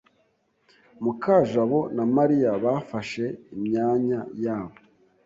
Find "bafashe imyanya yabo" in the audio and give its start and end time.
2.63-4.77